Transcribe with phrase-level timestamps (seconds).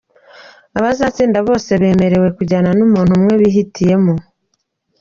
[0.77, 4.13] Abazatsinda bose bemerewe kujyana n’umuntu umwe bihitiyemo.